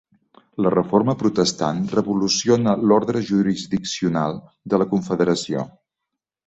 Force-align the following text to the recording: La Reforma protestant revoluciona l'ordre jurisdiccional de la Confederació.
La 0.65 0.69
Reforma 0.75 1.13
protestant 1.23 1.83
revoluciona 1.97 2.75
l'ordre 2.91 3.23
jurisdiccional 3.31 4.43
de 4.73 4.83
la 4.85 4.93
Confederació. 4.97 5.67